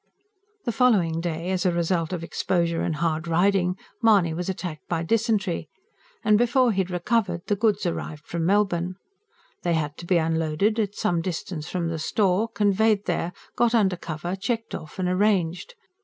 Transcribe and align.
The 0.65 0.71
following 0.71 1.21
day, 1.21 1.51
as 1.51 1.63
a 1.63 1.71
result 1.71 2.11
of 2.11 2.23
exposure 2.23 2.81
and 2.81 2.95
hard 2.95 3.27
riding, 3.27 3.77
Mahony 4.01 4.33
was 4.33 4.49
attacked 4.49 4.87
by 4.89 5.03
dysentery; 5.03 5.69
and 6.23 6.39
before 6.39 6.71
he 6.71 6.81
had 6.81 6.89
recovered, 6.89 7.43
the 7.45 7.55
goods 7.55 7.85
arrived 7.85 8.25
from 8.25 8.43
Melbourne. 8.43 8.95
They 9.61 9.75
had 9.75 9.97
to 9.97 10.07
be 10.07 10.17
unloaded, 10.17 10.79
at 10.79 10.95
some 10.95 11.21
distance 11.21 11.69
from 11.69 11.89
the 11.89 11.99
store, 11.99 12.47
conveyed 12.47 13.05
there, 13.05 13.31
got 13.55 13.75
under 13.75 13.95
cover, 13.95 14.35
checked 14.35 14.73
off 14.73 14.97
and 14.97 15.07
arranged. 15.07 15.75